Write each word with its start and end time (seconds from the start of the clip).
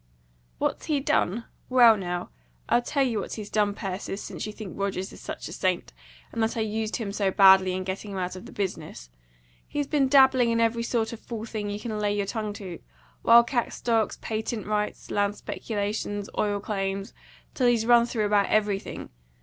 "What's 0.57 0.85
he 0.87 0.99
done? 0.99 1.45
Well, 1.69 1.95
now, 1.95 2.31
I'll 2.67 2.81
tell 2.81 3.03
you 3.03 3.19
what 3.19 3.33
he's 3.35 3.51
done, 3.51 3.75
Persis, 3.75 4.19
since 4.19 4.47
you 4.47 4.51
think 4.51 4.73
Rogers 4.75 5.13
is 5.13 5.21
such 5.21 5.47
a 5.47 5.53
saint, 5.53 5.93
and 6.31 6.41
that 6.41 6.57
I 6.57 6.61
used 6.61 6.95
him 6.95 7.11
so 7.11 7.29
badly 7.29 7.73
in 7.73 7.83
getting 7.83 8.09
him 8.13 8.17
out 8.17 8.35
of 8.35 8.47
the 8.47 8.51
business. 8.51 9.11
He's 9.67 9.85
been 9.85 10.07
dabbling 10.07 10.49
in 10.49 10.59
every 10.59 10.81
sort 10.81 11.13
of 11.13 11.19
fool 11.19 11.45
thing 11.45 11.69
you 11.69 11.79
can 11.79 11.99
lay 11.99 12.15
your 12.17 12.25
tongue 12.25 12.53
to, 12.53 12.79
wild 13.21 13.45
cat 13.45 13.73
stocks, 13.73 14.17
patent 14.23 14.65
rights, 14.65 15.11
land 15.11 15.35
speculations, 15.35 16.31
oil 16.35 16.59
claims, 16.59 17.13
till 17.53 17.67
he's 17.67 17.85
run 17.85 18.07
through 18.07 18.25
about 18.25 18.47
everything. 18.47 19.11